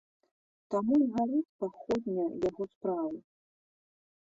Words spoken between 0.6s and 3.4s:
Таму і гарыць паходня яго справы.